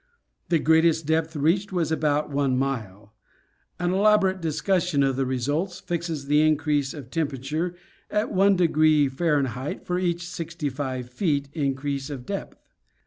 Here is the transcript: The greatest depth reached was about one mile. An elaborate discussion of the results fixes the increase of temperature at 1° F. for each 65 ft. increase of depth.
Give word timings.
The 0.49 0.57
greatest 0.57 1.05
depth 1.05 1.35
reached 1.35 1.71
was 1.71 1.91
about 1.91 2.31
one 2.31 2.57
mile. 2.57 3.13
An 3.79 3.93
elaborate 3.93 4.41
discussion 4.41 5.03
of 5.03 5.15
the 5.15 5.27
results 5.27 5.79
fixes 5.79 6.25
the 6.25 6.41
increase 6.41 6.95
of 6.95 7.11
temperature 7.11 7.75
at 8.09 8.31
1° 8.31 9.75
F. 9.75 9.85
for 9.85 9.99
each 9.99 10.27
65 10.27 11.11
ft. 11.13 11.45
increase 11.53 12.09
of 12.09 12.25
depth. 12.25 12.67